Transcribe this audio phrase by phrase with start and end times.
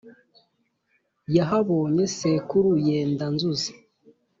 [1.35, 3.71] yahabonye sekuru yenda-nzuzi,